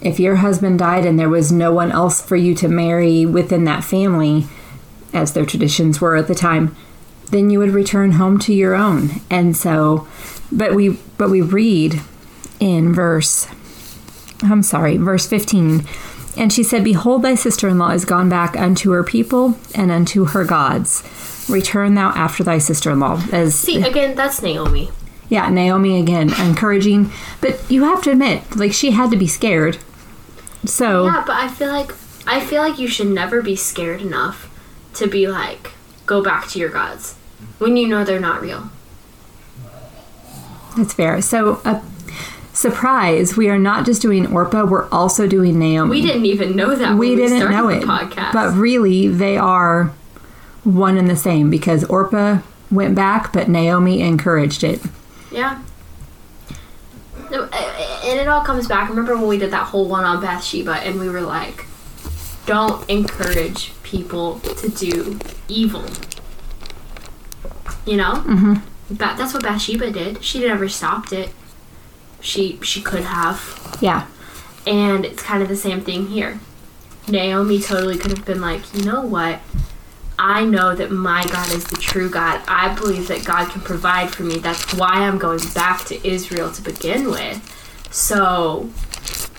If 0.00 0.20
your 0.20 0.36
husband 0.36 0.78
died 0.78 1.04
and 1.04 1.18
there 1.18 1.28
was 1.28 1.50
no 1.50 1.72
one 1.72 1.90
else 1.90 2.22
for 2.22 2.36
you 2.36 2.54
to 2.56 2.68
marry 2.68 3.26
within 3.26 3.64
that 3.64 3.82
family, 3.82 4.46
as 5.12 5.32
their 5.32 5.46
traditions 5.46 6.00
were 6.00 6.14
at 6.14 6.28
the 6.28 6.34
time, 6.36 6.76
then 7.30 7.50
you 7.50 7.58
would 7.58 7.70
return 7.70 8.12
home 8.12 8.38
to 8.40 8.54
your 8.54 8.76
own. 8.76 9.22
And 9.28 9.56
so, 9.56 10.06
but 10.52 10.74
we, 10.74 11.00
but 11.18 11.30
we 11.30 11.40
read 11.40 12.00
in 12.60 12.94
verse 12.94 13.48
I'm 14.42 14.62
sorry, 14.62 14.96
verse 14.96 15.26
15. 15.26 15.84
And 16.36 16.52
she 16.52 16.62
said, 16.62 16.84
Behold, 16.84 17.22
thy 17.22 17.34
sister 17.34 17.68
in 17.68 17.78
law 17.78 17.90
is 17.90 18.04
gone 18.04 18.28
back 18.28 18.56
unto 18.58 18.90
her 18.90 19.02
people 19.02 19.58
and 19.74 19.90
unto 19.90 20.26
her 20.26 20.44
gods. 20.44 21.02
Return 21.48 21.94
thou 21.94 22.08
after 22.10 22.44
thy 22.44 22.58
sister 22.58 22.90
in 22.90 23.00
law. 23.00 23.22
As 23.32 23.54
See, 23.54 23.82
again, 23.82 24.14
that's 24.14 24.42
Naomi. 24.42 24.90
yeah, 25.28 25.48
Naomi 25.48 25.98
again 25.98 26.32
encouraging, 26.40 27.10
but 27.40 27.58
you 27.70 27.84
have 27.84 28.02
to 28.02 28.10
admit, 28.10 28.42
like 28.56 28.72
she 28.72 28.90
had 28.90 29.10
to 29.12 29.16
be 29.16 29.26
scared. 29.26 29.78
So 30.64 31.04
Yeah, 31.06 31.22
but 31.26 31.36
I 31.36 31.48
feel 31.48 31.68
like 31.68 31.92
I 32.26 32.44
feel 32.44 32.60
like 32.60 32.78
you 32.78 32.88
should 32.88 33.06
never 33.06 33.40
be 33.40 33.54
scared 33.56 34.02
enough 34.02 34.50
to 34.94 35.06
be 35.06 35.26
like 35.28 35.70
go 36.04 36.22
back 36.22 36.48
to 36.48 36.58
your 36.58 36.68
gods 36.70 37.14
when 37.58 37.76
you 37.76 37.86
know 37.88 38.04
they're 38.04 38.20
not 38.20 38.42
real. 38.42 38.70
that's 40.76 40.92
fair. 40.94 41.22
So 41.22 41.60
a 41.64 41.80
surprise, 42.56 43.36
we 43.36 43.48
are 43.48 43.58
not 43.58 43.84
just 43.86 44.00
doing 44.02 44.26
Orpah, 44.32 44.64
we're 44.64 44.88
also 44.88 45.26
doing 45.26 45.58
Naomi. 45.58 45.90
We 45.90 46.00
didn't 46.02 46.26
even 46.26 46.56
know 46.56 46.74
that. 46.74 46.96
we 46.96 47.14
didn't 47.14 47.38
started 47.38 47.54
know 47.56 47.68
the 47.68 47.78
it. 47.78 47.82
Podcast, 47.84 48.32
But 48.32 48.54
really 48.54 49.08
they 49.08 49.36
are 49.36 49.92
one 50.64 50.96
and 50.96 51.08
the 51.08 51.16
same 51.16 51.50
because 51.50 51.84
Orpah 51.84 52.38
went 52.70 52.94
back, 52.94 53.32
but 53.32 53.48
Naomi 53.48 54.00
encouraged 54.00 54.64
it. 54.64 54.80
Yeah. 55.30 55.60
No, 57.30 57.42
a- 57.42 57.46
a- 57.46 58.10
And 58.10 58.18
it 58.20 58.26
all 58.28 58.42
comes 58.42 58.66
back. 58.66 58.88
Remember 58.88 59.16
when 59.16 59.26
we 59.26 59.38
did 59.38 59.50
that 59.50 59.66
whole 59.66 59.86
one 59.88 60.04
on 60.04 60.20
Bathsheba 60.20 60.74
and 60.76 60.98
we 60.98 61.08
were 61.08 61.20
like, 61.20 61.66
don't 62.46 62.88
encourage 62.88 63.72
people 63.82 64.38
to 64.40 64.68
do 64.68 65.18
evil. 65.48 65.84
You 67.84 67.96
know? 67.98 68.14
Mm-hmm. 68.26 68.54
That's 68.90 69.34
what 69.34 69.42
Bathsheba 69.42 69.90
did. 69.90 70.24
She 70.24 70.40
never 70.40 70.68
stopped 70.68 71.12
it. 71.12 71.30
She 72.26 72.58
she 72.62 72.82
could 72.82 73.04
have. 73.04 73.78
Yeah. 73.80 74.08
And 74.66 75.04
it's 75.04 75.22
kind 75.22 75.42
of 75.44 75.48
the 75.48 75.56
same 75.56 75.80
thing 75.80 76.08
here. 76.08 76.40
Naomi 77.08 77.60
totally 77.60 77.96
could 77.96 78.10
have 78.10 78.26
been 78.26 78.40
like, 78.40 78.74
you 78.74 78.84
know 78.84 79.02
what? 79.02 79.40
I 80.18 80.44
know 80.44 80.74
that 80.74 80.90
my 80.90 81.24
God 81.26 81.52
is 81.52 81.64
the 81.64 81.76
true 81.76 82.10
God. 82.10 82.42
I 82.48 82.74
believe 82.74 83.06
that 83.08 83.24
God 83.24 83.50
can 83.50 83.60
provide 83.60 84.10
for 84.10 84.24
me. 84.24 84.38
That's 84.38 84.74
why 84.74 85.06
I'm 85.06 85.18
going 85.18 85.40
back 85.54 85.84
to 85.84 86.08
Israel 86.08 86.50
to 86.50 86.62
begin 86.62 87.10
with. 87.10 87.40
So, 87.92 88.70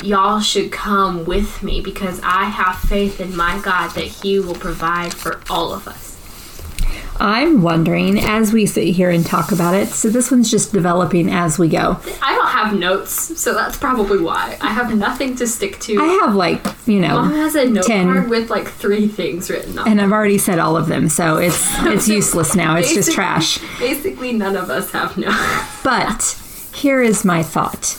y'all 0.02 0.40
should 0.40 0.72
come 0.72 1.26
with 1.26 1.62
me 1.62 1.82
because 1.82 2.22
I 2.24 2.46
have 2.46 2.78
faith 2.78 3.20
in 3.20 3.36
my 3.36 3.60
God 3.60 3.90
that 3.96 4.06
He 4.06 4.40
will 4.40 4.56
provide 4.56 5.14
for 5.14 5.42
all 5.50 5.74
of 5.74 5.90
us. 5.90 6.07
I'm 7.20 7.62
wondering 7.62 8.20
as 8.20 8.54
we 8.54 8.66
sit 8.66 8.88
here 8.88 9.10
and 9.10 9.26
talk 9.26 9.52
about 9.52 9.74
it. 9.74 9.90
So 9.90 10.10
this 10.10 10.30
one's 10.30 10.52
just 10.52 10.72
developing 10.72 11.30
as 11.32 11.58
we 11.58 11.68
go. 11.68 12.00
I 12.22 12.36
don't 12.36 12.48
have 12.48 12.78
notes, 12.78 13.40
so 13.40 13.54
that's 13.54 13.78
probably 13.78 14.20
why. 14.20 14.58
I 14.62 14.72
have 14.72 14.96
nothing 14.96 15.36
to 15.38 15.48
stick 15.48 15.80
to. 15.82 15.98
I 16.00 16.26
have 16.26 16.36
like 16.36 16.64
you 16.86 17.00
know, 17.00 17.16
Mom 17.22 17.34
has 17.34 17.56
a 17.56 17.66
note 17.66 17.86
10. 17.86 18.06
card 18.06 18.30
with 18.30 18.50
like 18.50 18.68
three 18.68 19.08
things 19.08 19.50
written 19.50 19.78
on 19.78 19.88
it. 19.88 19.92
and 19.92 20.02
I've 20.02 20.12
already 20.12 20.38
said 20.38 20.60
all 20.60 20.78
of 20.78 20.88
them, 20.88 21.10
so 21.10 21.38
it's 21.38 21.60
it's 21.80 22.08
useless 22.08 22.56
now. 22.56 22.76
It's 22.76 22.94
just 22.94 23.12
trash. 23.12 23.60
Basically, 23.80 24.32
none 24.34 24.56
of 24.56 24.70
us 24.70 24.92
have 24.92 25.18
notes. 25.18 25.36
But 25.84 26.38
here 26.74 27.02
is 27.02 27.24
my 27.24 27.42
thought. 27.44 27.98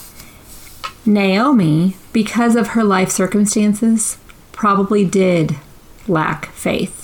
Naomi, 1.07 1.97
because 2.13 2.55
of 2.55 2.69
her 2.69 2.85
life 2.85 3.11
circumstances, 3.11 4.19
probably 4.53 5.07
did 5.07 5.57
lack 6.07 6.47
faith 6.53 6.98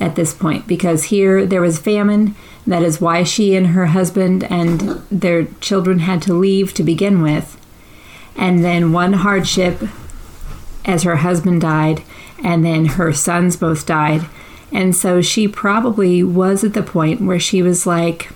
at 0.00 0.16
this 0.16 0.32
point 0.32 0.66
because 0.66 1.04
here 1.04 1.44
there 1.46 1.60
was 1.60 1.78
famine. 1.78 2.34
That 2.66 2.82
is 2.82 3.00
why 3.00 3.22
she 3.22 3.54
and 3.54 3.68
her 3.68 3.86
husband 3.86 4.44
and 4.44 4.80
their 5.10 5.44
children 5.60 6.00
had 6.00 6.22
to 6.22 6.34
leave 6.34 6.72
to 6.74 6.82
begin 6.82 7.22
with. 7.22 7.56
And 8.36 8.64
then 8.64 8.92
one 8.92 9.12
hardship 9.12 9.82
as 10.84 11.02
her 11.02 11.16
husband 11.16 11.60
died, 11.60 12.02
and 12.42 12.64
then 12.64 12.86
her 12.86 13.12
sons 13.12 13.56
both 13.56 13.84
died. 13.84 14.26
And 14.72 14.96
so 14.96 15.20
she 15.20 15.46
probably 15.46 16.22
was 16.22 16.64
at 16.64 16.74
the 16.74 16.82
point 16.82 17.20
where 17.20 17.40
she 17.40 17.62
was 17.62 17.86
like, 17.86 18.30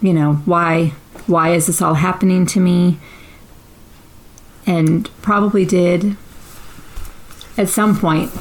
you 0.00 0.12
know, 0.12 0.34
why 0.44 0.94
why 1.26 1.52
is 1.52 1.66
this 1.66 1.82
all 1.82 1.94
happening 1.94 2.46
to 2.46 2.60
me? 2.60 2.98
And 4.66 5.08
probably 5.22 5.64
did 5.64 6.16
at 7.56 7.68
some 7.68 7.98
point 7.98 8.32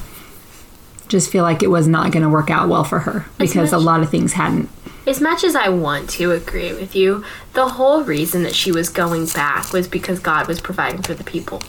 just 1.08 1.30
feel 1.32 1.44
like 1.44 1.64
it 1.64 1.70
was 1.70 1.88
not 1.88 2.12
going 2.12 2.24
to 2.24 2.30
work 2.30 2.50
out 2.50 2.70
well 2.70 2.84
for 2.84 3.00
her 3.00 3.26
because 3.38 3.72
a 3.72 3.78
lot 3.78 4.02
of 4.02 4.10
things 4.10 4.34
hadn't. 4.34 4.70
As 5.06 5.22
much 5.22 5.44
as 5.44 5.56
I 5.56 5.70
want 5.70 6.10
to 6.12 6.32
agree 6.32 6.74
with 6.74 6.94
you, 6.94 7.24
the 7.54 7.70
whole 7.70 8.04
reason 8.04 8.44
that 8.44 8.54
she 8.54 8.72
was 8.74 8.90
going 8.90 9.26
back 9.28 9.72
was 9.72 9.88
because 9.88 10.20
God 10.20 10.48
was 10.48 10.60
providing 10.60 11.02
for 11.02 11.14
the 11.14 11.24
people 11.24 11.64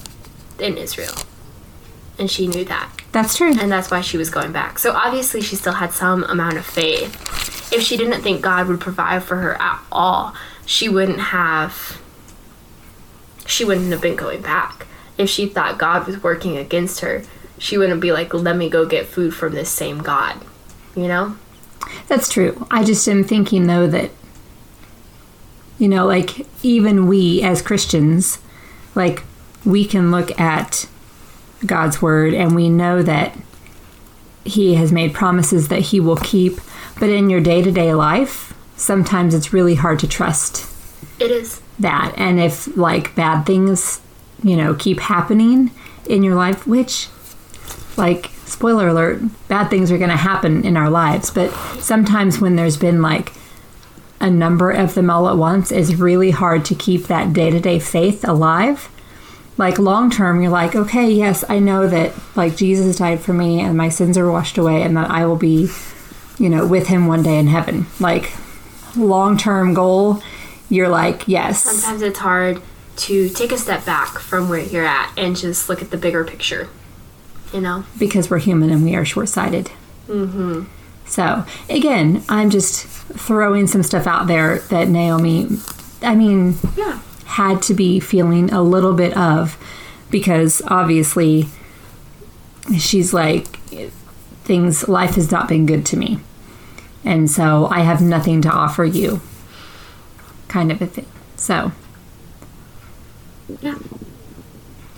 in 0.58 0.76
Israel. 0.76 1.14
And 2.18 2.28
she 2.28 2.48
knew 2.48 2.64
that. 2.64 2.90
That's 3.12 3.36
true. 3.36 3.54
And 3.58 3.70
that's 3.70 3.92
why 3.92 4.00
she 4.00 4.16
was 4.16 4.28
going 4.28 4.50
back. 4.50 4.80
So 4.80 4.92
obviously, 4.92 5.40
she 5.40 5.54
still 5.54 5.74
had 5.74 5.92
some 5.92 6.24
amount 6.24 6.56
of 6.56 6.66
faith. 6.66 7.72
If 7.72 7.82
she 7.82 7.96
didn't 7.96 8.22
think 8.22 8.42
God 8.42 8.66
would 8.66 8.80
provide 8.80 9.22
for 9.22 9.36
her 9.36 9.54
at 9.60 9.80
all, 9.92 10.34
she 10.66 10.88
wouldn't 10.88 11.20
have. 11.20 12.00
She 13.46 13.64
wouldn't 13.64 13.92
have 13.92 14.02
been 14.02 14.16
going 14.16 14.42
back. 14.42 14.86
If 15.16 15.30
she 15.30 15.46
thought 15.46 15.78
God 15.78 16.06
was 16.06 16.22
working 16.22 16.56
against 16.56 17.00
her, 17.00 17.22
she 17.58 17.78
wouldn't 17.78 18.00
be 18.00 18.12
like, 18.12 18.32
let 18.34 18.56
me 18.56 18.68
go 18.68 18.86
get 18.86 19.06
food 19.06 19.34
from 19.34 19.54
this 19.54 19.70
same 19.70 19.98
God. 19.98 20.40
You 20.96 21.08
know? 21.08 21.36
That's 22.06 22.28
true. 22.28 22.66
I 22.70 22.84
just 22.84 23.08
am 23.08 23.24
thinking 23.24 23.66
though 23.66 23.86
that 23.86 24.10
you 25.78 25.88
know, 25.88 26.06
like 26.06 26.46
even 26.64 27.06
we 27.06 27.40
as 27.42 27.62
Christians, 27.62 28.40
like 28.94 29.22
we 29.64 29.84
can 29.84 30.10
look 30.10 30.38
at 30.40 30.88
God's 31.64 32.02
word 32.02 32.34
and 32.34 32.54
we 32.54 32.68
know 32.68 33.02
that 33.02 33.36
he 34.44 34.74
has 34.74 34.90
made 34.90 35.14
promises 35.14 35.68
that 35.68 35.80
he 35.80 36.00
will 36.00 36.16
keep, 36.16 36.58
but 36.98 37.10
in 37.10 37.30
your 37.30 37.40
day-to-day 37.40 37.94
life, 37.94 38.54
sometimes 38.76 39.34
it's 39.34 39.52
really 39.52 39.76
hard 39.76 39.98
to 40.00 40.08
trust 40.08 40.66
It 41.20 41.30
is. 41.30 41.60
that. 41.78 42.12
And 42.16 42.40
if 42.40 42.76
like 42.76 43.14
bad 43.14 43.44
things, 43.44 44.00
you 44.42 44.56
know, 44.56 44.74
keep 44.74 44.98
happening 44.98 45.70
in 46.06 46.22
your 46.24 46.34
life, 46.34 46.66
which 46.66 47.08
like 47.98 48.30
spoiler 48.46 48.88
alert, 48.88 49.20
bad 49.48 49.68
things 49.68 49.90
are 49.90 49.98
going 49.98 50.10
to 50.10 50.16
happen 50.16 50.64
in 50.64 50.76
our 50.76 50.88
lives, 50.88 51.30
but 51.30 51.50
sometimes 51.80 52.40
when 52.40 52.56
there's 52.56 52.76
been 52.76 53.02
like 53.02 53.32
a 54.20 54.30
number 54.30 54.70
of 54.70 54.94
them 54.94 55.10
all 55.10 55.28
at 55.28 55.36
once, 55.36 55.70
it's 55.70 55.94
really 55.94 56.30
hard 56.30 56.64
to 56.64 56.74
keep 56.74 57.04
that 57.04 57.32
day-to-day 57.32 57.78
faith 57.78 58.26
alive. 58.26 58.88
Like 59.56 59.78
long 59.78 60.10
term, 60.10 60.40
you're 60.40 60.50
like, 60.50 60.76
okay, 60.76 61.10
yes, 61.10 61.44
I 61.48 61.58
know 61.58 61.86
that 61.88 62.14
like 62.36 62.56
Jesus 62.56 62.96
died 62.96 63.20
for 63.20 63.32
me 63.32 63.60
and 63.60 63.76
my 63.76 63.88
sins 63.88 64.16
are 64.16 64.30
washed 64.30 64.56
away 64.56 64.82
and 64.82 64.96
that 64.96 65.10
I 65.10 65.26
will 65.26 65.36
be, 65.36 65.68
you 66.38 66.48
know, 66.48 66.66
with 66.66 66.86
him 66.86 67.06
one 67.06 67.22
day 67.22 67.38
in 67.38 67.48
heaven. 67.48 67.86
Like 67.98 68.32
long 68.96 69.36
term 69.36 69.74
goal, 69.74 70.22
you're 70.68 70.88
like, 70.88 71.26
yes. 71.26 71.64
Sometimes 71.64 72.02
it's 72.02 72.20
hard 72.20 72.62
to 72.96 73.28
take 73.28 73.52
a 73.52 73.58
step 73.58 73.84
back 73.84 74.18
from 74.18 74.48
where 74.48 74.60
you're 74.60 74.84
at 74.84 75.12
and 75.16 75.36
just 75.36 75.68
look 75.68 75.82
at 75.82 75.90
the 75.90 75.96
bigger 75.96 76.24
picture. 76.24 76.68
You 77.52 77.60
know? 77.62 77.84
because 77.98 78.28
we're 78.30 78.38
human 78.38 78.70
and 78.70 78.84
we 78.84 78.94
are 78.94 79.04
short 79.04 79.28
sighted. 79.28 79.70
Mm-hmm. 80.08 80.64
So, 81.06 81.44
again, 81.70 82.22
I'm 82.28 82.50
just 82.50 82.84
throwing 82.86 83.66
some 83.66 83.82
stuff 83.82 84.06
out 84.06 84.26
there 84.26 84.58
that 84.70 84.88
Naomi, 84.88 85.48
I 86.02 86.14
mean, 86.14 86.56
Yeah. 86.76 87.00
had 87.24 87.62
to 87.62 87.74
be 87.74 88.00
feeling 88.00 88.52
a 88.52 88.60
little 88.62 88.92
bit 88.92 89.16
of 89.16 89.56
because 90.10 90.60
obviously 90.66 91.48
she's 92.78 93.14
like, 93.14 93.46
things, 94.44 94.86
life 94.88 95.14
has 95.14 95.30
not 95.30 95.48
been 95.48 95.64
good 95.66 95.86
to 95.86 95.96
me. 95.96 96.18
And 97.04 97.30
so 97.30 97.66
I 97.68 97.80
have 97.80 98.02
nothing 98.02 98.42
to 98.42 98.50
offer 98.50 98.84
you, 98.84 99.20
kind 100.48 100.70
of 100.70 100.82
a 100.82 100.86
thing. 100.86 101.06
So, 101.36 101.72
Yeah. 103.62 103.76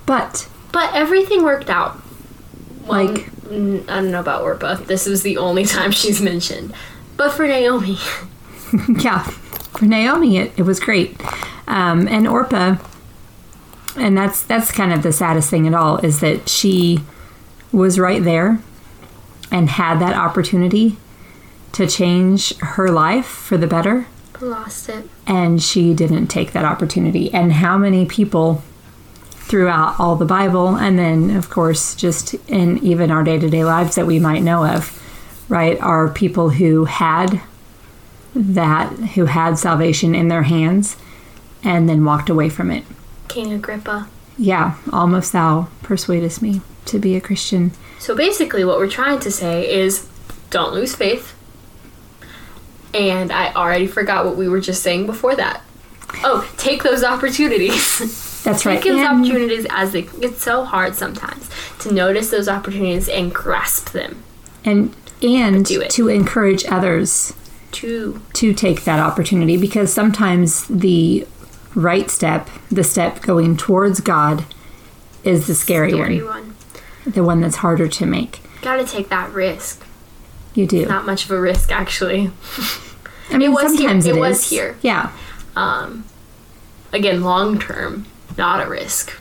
but 0.06 0.48
But 0.72 0.92
everything 0.94 1.42
worked 1.44 1.70
out. 1.70 2.00
Well, 2.86 3.04
Like- 3.06 3.30
mm, 3.44 3.82
I 3.88 3.96
don't 4.00 4.10
know 4.10 4.20
about 4.20 4.42
Orpah. 4.42 4.74
This 4.76 5.06
was 5.06 5.22
the 5.22 5.36
only 5.38 5.64
time 5.76 5.90
she's 5.90 6.20
mentioned. 6.20 6.72
But 7.16 7.32
for 7.32 7.46
Naomi, 7.46 7.98
yeah, 8.88 9.18
for 9.22 9.84
Naomi, 9.84 10.38
it, 10.38 10.52
it 10.56 10.62
was 10.62 10.80
great. 10.80 11.20
Um, 11.66 12.08
and 12.08 12.26
Orpah, 12.26 12.76
and 13.96 14.16
that's 14.16 14.42
that's 14.42 14.72
kind 14.72 14.92
of 14.92 15.02
the 15.02 15.12
saddest 15.12 15.50
thing 15.50 15.66
at 15.66 15.74
all 15.74 15.98
is 15.98 16.20
that 16.20 16.48
she 16.48 17.00
was 17.72 17.98
right 17.98 18.22
there 18.24 18.60
and 19.52 19.68
had 19.70 19.98
that 20.00 20.16
opportunity 20.16 20.96
to 21.72 21.86
change 21.86 22.56
her 22.58 22.88
life 22.90 23.26
for 23.26 23.56
the 23.56 23.66
better, 23.66 24.06
lost 24.40 24.88
it. 24.88 25.08
and 25.26 25.62
she 25.62 25.92
didn't 25.94 26.26
take 26.28 26.52
that 26.52 26.64
opportunity. 26.64 27.32
And 27.34 27.52
how 27.52 27.76
many 27.78 28.06
people 28.06 28.62
throughout 29.50 29.98
all 29.98 30.14
the 30.14 30.24
Bible, 30.24 30.76
and 30.76 30.96
then 30.96 31.36
of 31.36 31.50
course 31.50 31.96
just 31.96 32.34
in 32.48 32.78
even 32.78 33.10
our 33.10 33.24
day 33.24 33.36
to 33.36 33.50
day 33.50 33.64
lives 33.64 33.96
that 33.96 34.06
we 34.06 34.20
might 34.20 34.44
know 34.44 34.64
of, 34.64 34.96
right, 35.48 35.78
are 35.80 36.08
people 36.08 36.50
who 36.50 36.84
had 36.84 37.42
that, 38.32 38.92
who 39.14 39.24
had 39.24 39.58
salvation 39.58 40.14
in 40.14 40.28
their 40.28 40.44
hands, 40.44 40.96
and 41.64 41.88
then 41.88 42.04
walked 42.04 42.30
away 42.30 42.48
from 42.48 42.70
it. 42.70 42.84
King 43.26 43.52
Agrippa. 43.52 44.08
Yeah, 44.38 44.76
almost 44.92 45.32
thou 45.32 45.68
persuadest 45.82 46.40
me 46.40 46.60
to 46.86 47.00
be 47.00 47.16
a 47.16 47.20
Christian. 47.20 47.72
So 47.98 48.14
basically, 48.14 48.64
what 48.64 48.78
we're 48.78 48.88
trying 48.88 49.18
to 49.18 49.32
say 49.32 49.68
is 49.68 50.08
don't 50.50 50.72
lose 50.72 50.94
faith. 50.94 51.34
And 52.94 53.32
I 53.32 53.52
already 53.52 53.88
forgot 53.88 54.24
what 54.24 54.36
we 54.36 54.48
were 54.48 54.60
just 54.60 54.82
saying 54.82 55.06
before 55.06 55.34
that. 55.34 55.62
Oh, 56.22 56.48
take 56.56 56.84
those 56.84 57.02
opportunities. 57.02 58.26
That's 58.42 58.64
right. 58.66 58.80
take 58.82 58.92
those 58.92 59.00
And- 59.00 59.20
opportunities 59.24 59.66
as 59.70 59.92
they. 59.92 60.08
It's 60.20 60.42
so 60.42 60.64
hard 60.64 60.94
sometimes 60.94 61.48
to 61.80 61.92
notice 61.92 62.30
those 62.30 62.48
opportunities 62.48 63.08
and 63.08 63.32
grasp 63.34 63.90
them. 63.92 64.22
and 64.64 64.94
and 65.22 65.64
Do 65.66 65.80
it. 65.82 65.90
to 65.90 66.08
encourage 66.08 66.64
others 66.66 67.34
To 67.72 68.20
to 68.34 68.52
take 68.54 68.84
that 68.84 68.98
opportunity 69.00 69.56
because 69.58 69.92
sometimes 69.92 70.64
the 70.68 71.26
right 71.74 72.10
step, 72.10 72.48
the 72.70 72.82
step 72.84 73.20
going 73.22 73.56
towards 73.56 74.00
God, 74.00 74.44
is 75.24 75.46
the 75.46 75.54
scary, 75.54 75.92
scary 75.92 76.22
one, 76.22 76.26
one. 76.26 76.54
the 77.06 77.22
one 77.22 77.40
that's 77.42 77.56
harder 77.56 77.86
to 77.88 78.06
make. 78.06 78.40
Gotta 78.62 78.84
take 78.84 79.08
that 79.10 79.30
risk. 79.32 79.82
You 80.54 80.66
do. 80.66 80.84
Not 80.86 81.06
much 81.06 81.24
of 81.26 81.30
a 81.30 81.40
risk, 81.40 81.70
actually. 81.70 82.30
I 83.30 83.36
mean, 83.38 83.50
it 83.50 83.54
was 83.54 83.70
here. 83.72 83.78
sometimes 83.78 84.06
It 84.06 84.16
it 84.16 84.18
was 84.18 84.50
here. 84.50 84.76
Yeah, 84.82 85.10
Um, 85.54 86.04
again, 86.92 87.22
long 87.22 87.58
term, 87.60 88.06
not 88.40 88.66
a 88.66 88.68
risk. 88.68 89.12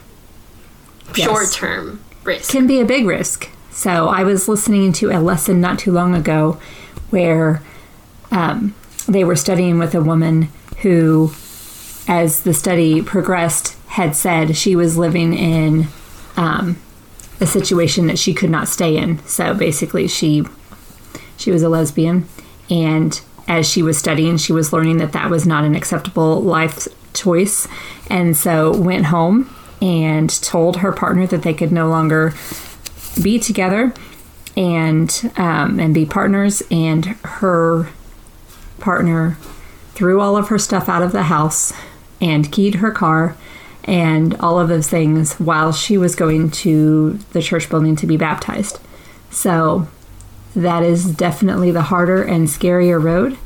Yes. 1.14 1.28
Short 1.28 1.52
term 1.52 2.02
risk. 2.24 2.50
can 2.50 2.66
be 2.66 2.80
a 2.80 2.86
big 2.86 3.04
risk. 3.06 3.50
So 3.70 4.08
I 4.08 4.24
was 4.24 4.48
listening 4.48 4.94
to 4.94 5.10
a 5.10 5.20
lesson 5.20 5.60
not 5.60 5.78
too 5.78 5.92
long 5.92 6.14
ago 6.14 6.58
where 7.10 7.62
um, 8.30 8.74
they 9.06 9.22
were 9.22 9.36
studying 9.36 9.78
with 9.78 9.94
a 9.94 10.00
woman 10.00 10.48
who, 10.78 11.32
as 12.08 12.42
the 12.42 12.54
study 12.54 13.02
progressed, 13.02 13.76
had 13.88 14.16
said 14.16 14.56
she 14.56 14.74
was 14.74 14.96
living 14.96 15.34
in 15.34 15.88
um, 16.36 16.80
a 17.40 17.46
situation 17.46 18.06
that 18.06 18.18
she 18.18 18.32
could 18.32 18.50
not 18.50 18.68
stay 18.68 18.96
in. 18.96 19.22
So 19.26 19.52
basically, 19.52 20.08
she 20.08 20.44
she 21.36 21.50
was 21.50 21.62
a 21.62 21.68
lesbian, 21.68 22.26
and 22.70 23.20
as 23.46 23.68
she 23.68 23.82
was 23.82 23.98
studying, 23.98 24.38
she 24.38 24.52
was 24.52 24.72
learning 24.72 24.98
that 24.98 25.12
that 25.12 25.28
was 25.28 25.46
not 25.46 25.64
an 25.64 25.74
acceptable 25.74 26.40
life 26.40 26.86
choice, 27.14 27.68
and 28.08 28.36
so 28.36 28.76
went 28.76 29.06
home 29.06 29.54
and 29.82 30.30
told 30.42 30.78
her 30.78 30.92
partner 30.92 31.26
that 31.26 31.42
they 31.42 31.54
could 31.54 31.72
no 31.72 31.88
longer 31.88 32.34
be 33.22 33.38
together 33.38 33.92
and 34.56 35.32
um, 35.36 35.80
and 35.80 35.94
be 35.94 36.04
partners. 36.04 36.62
And 36.70 37.06
her 37.24 37.88
partner 38.78 39.36
threw 39.94 40.20
all 40.20 40.36
of 40.36 40.48
her 40.48 40.58
stuff 40.58 40.88
out 40.88 41.02
of 41.02 41.12
the 41.12 41.24
house 41.24 41.72
and 42.20 42.50
keyed 42.50 42.76
her 42.76 42.90
car 42.90 43.36
and 43.84 44.34
all 44.40 44.58
of 44.58 44.68
those 44.68 44.88
things 44.88 45.34
while 45.34 45.72
she 45.72 45.96
was 45.96 46.14
going 46.14 46.50
to 46.50 47.18
the 47.32 47.42
church 47.42 47.68
building 47.68 47.96
to 47.96 48.06
be 48.06 48.16
baptized. 48.16 48.78
So 49.30 49.88
that 50.54 50.82
is 50.82 51.14
definitely 51.14 51.70
the 51.70 51.82
harder 51.82 52.22
and 52.22 52.48
scarier 52.48 53.02
road. 53.02 53.38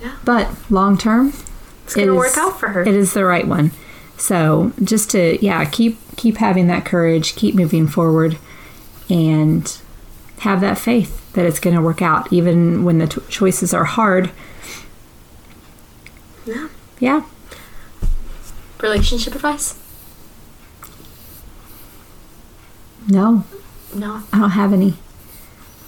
Yeah. 0.00 0.16
But 0.24 0.70
long 0.70 0.98
term, 0.98 1.32
It's 1.90 1.96
gonna 1.96 2.14
work 2.14 2.38
out 2.38 2.60
for 2.60 2.68
her. 2.68 2.82
It 2.82 2.94
is 2.94 3.14
the 3.14 3.24
right 3.24 3.46
one. 3.46 3.72
So 4.16 4.72
just 4.82 5.10
to 5.10 5.44
yeah, 5.44 5.64
keep 5.64 5.98
keep 6.16 6.36
having 6.36 6.66
that 6.68 6.84
courage, 6.84 7.34
keep 7.34 7.54
moving 7.54 7.86
forward, 7.88 8.38
and 9.08 9.76
have 10.40 10.60
that 10.60 10.78
faith 10.78 11.32
that 11.32 11.46
it's 11.46 11.58
going 11.60 11.76
to 11.76 11.82
work 11.82 12.02
out, 12.02 12.32
even 12.32 12.84
when 12.84 12.98
the 12.98 13.06
t- 13.06 13.20
choices 13.28 13.72
are 13.74 13.84
hard. 13.84 14.30
Yeah. 16.46 16.68
Yeah. 16.98 17.24
Relationship 18.80 19.34
advice? 19.34 19.78
No, 23.08 23.44
No, 23.94 24.22
I 24.32 24.38
don't 24.38 24.50
have 24.50 24.72
any. 24.72 24.94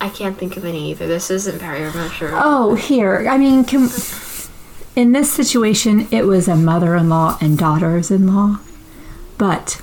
I 0.00 0.08
can't 0.08 0.36
think 0.36 0.56
of 0.56 0.64
any 0.64 0.90
either. 0.90 1.06
This 1.06 1.30
isn't 1.30 1.58
very 1.58 1.82
reassuring. 1.88 2.34
Oh, 2.36 2.74
here. 2.74 3.28
I 3.30 3.38
mean, 3.38 3.64
can, 3.64 3.88
in 4.94 5.12
this 5.12 5.33
situation, 5.33 6.07
it 6.11 6.26
was 6.26 6.48
a 6.48 6.57
mother-in-law 6.57 7.38
and 7.40 7.57
daughters-in-law, 7.57 8.59
but 9.38 9.81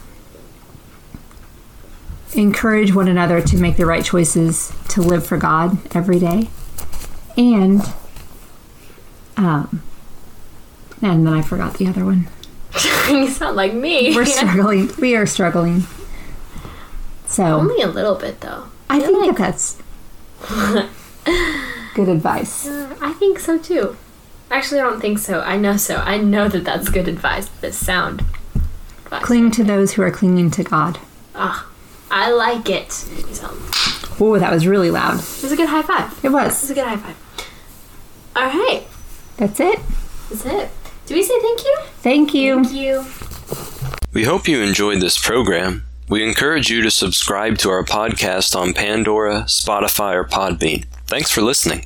encourage 2.34 2.94
one 2.94 3.08
another 3.08 3.42
to 3.42 3.58
make 3.58 3.76
the 3.76 3.86
right 3.86 4.06
choices 4.06 4.72
to 4.90 5.02
live 5.02 5.26
for 5.26 5.38
God 5.38 5.80
every 5.96 6.20
day, 6.20 6.50
and 7.36 7.82
um, 9.36 9.82
and 11.02 11.26
then 11.26 11.34
I 11.34 11.42
forgot 11.42 11.76
the 11.78 11.88
other 11.88 12.06
one. 12.06 12.28
you 13.10 13.28
sound 13.30 13.56
like 13.56 13.74
me. 13.74 14.16
We're 14.16 14.26
struggling. 14.26 14.92
We 15.00 15.16
are 15.16 15.26
struggling. 15.26 15.84
So 17.26 17.44
Only 17.44 17.82
a 17.82 17.88
little 17.88 18.16
bit, 18.16 18.42
though. 18.42 18.66
I 18.90 19.00
feel 19.00 19.22
think 19.22 19.38
that 19.38 19.38
that's 19.38 19.82
good 21.96 22.10
advice. 22.10 22.68
Uh, 22.68 22.96
I 23.02 23.14
think 23.14 23.40
so 23.40 23.58
too. 23.58 23.96
Actually, 24.52 24.80
I 24.82 24.84
don't 24.84 25.00
think 25.00 25.20
so. 25.20 25.42
I 25.42 25.58
know 25.58 25.78
so. 25.78 25.98
I 25.98 26.18
know 26.18 26.48
that 26.50 26.64
that's 26.64 26.90
good 26.90 27.08
advice. 27.08 27.48
This 27.62 27.78
sound. 27.78 28.24
advice. 29.06 29.24
Cling 29.24 29.52
to 29.52 29.64
those 29.64 29.94
who 29.94 30.02
are 30.02 30.12
clinging 30.12 30.50
to 30.52 30.64
God. 30.64 31.00
Ah, 31.36 31.68
I 32.12 32.32
like 32.32 32.70
it. 32.70 32.92
So, 32.92 33.56
Oh, 34.22 34.38
that 34.38 34.52
was 34.52 34.68
really 34.68 34.92
loud. 34.92 35.20
it 35.20 35.44
was 35.44 35.52
a 35.52 35.56
good 35.56 35.70
high 35.70 35.82
five. 35.84 36.12
It 36.24 36.26
It 36.28 36.30
was. 36.32 36.62
was 36.62 36.72
a 36.72 36.74
good 36.74 36.86
high 36.86 36.98
five. 36.98 37.16
All 38.36 38.44
right, 38.48 38.84
That's 39.38 39.60
it. 39.60 39.80
that's 40.30 40.46
it. 40.46 40.70
Do 41.06 41.14
we 41.16 41.24
say 41.24 41.40
thank 41.42 41.64
you? 41.64 41.78
Thank 42.02 42.34
you. 42.34 42.64
Thank 42.64 42.74
you. 42.76 43.06
We 44.14 44.24
hope 44.26 44.48
you 44.48 44.62
enjoyed 44.62 45.00
this 45.02 45.18
program. 45.18 45.84
We 46.10 46.28
encourage 46.28 46.70
you 46.70 46.82
to 46.82 46.90
subscribe 46.92 47.58
to 47.60 47.70
our 47.70 47.84
podcast 47.84 48.56
on 48.56 48.74
Pandora, 48.74 49.44
Spotify, 49.44 50.16
or 50.16 50.24
Podbean. 50.24 50.86
Thanks 51.08 51.32
for 51.32 51.42
listening. 51.42 51.86